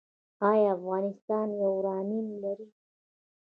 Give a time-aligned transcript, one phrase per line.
[0.47, 2.67] آیا افغانستان یورانیم لري؟